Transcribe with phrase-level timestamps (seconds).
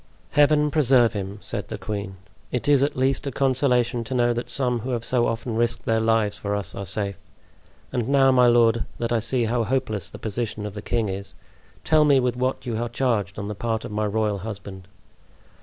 [0.31, 2.15] "Heaven preserve him!" said the queen.
[2.51, 5.85] "It is at least a consolation to know that some who have so often risked
[5.85, 7.19] their lives for us are safe.
[7.93, 11.35] And now, my lord, that I see how hopeless the position of the king is,
[11.83, 14.87] tell me with what you are charged on the part of my royal husband."